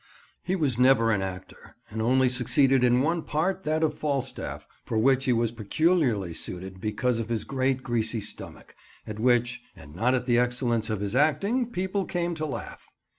He 0.41 0.55
was 0.55 0.79
never 0.79 1.11
an 1.11 1.21
actor, 1.21 1.75
and 1.91 2.01
only 2.01 2.27
succeeded 2.27 2.83
in 2.83 3.03
one 3.03 3.21
part, 3.21 3.61
that 3.65 3.83
of 3.83 3.93
Falstaff, 3.95 4.67
for 4.83 4.97
which 4.97 5.25
he 5.25 5.31
was 5.31 5.51
peculiarly 5.51 6.33
suited 6.33 6.81
because 6.81 7.19
of 7.19 7.29
his 7.29 7.43
great 7.43 7.83
greasy 7.83 8.19
stomach, 8.21 8.73
at 9.05 9.19
which, 9.19 9.61
and 9.75 9.95
not 9.95 10.15
at 10.15 10.25
the 10.25 10.39
excellence 10.39 10.89
of 10.89 11.01
his 11.01 11.13
acting, 11.15 11.67
people 11.69 12.05
came 12.05 12.33
to 12.33 12.47
laugh. 12.47 12.87